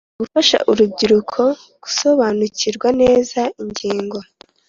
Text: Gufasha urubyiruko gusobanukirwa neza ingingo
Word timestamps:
Gufasha 0.19 0.57
urubyiruko 0.71 1.41
gusobanukirwa 1.83 2.87
neza 3.01 3.41
ingingo 3.61 4.17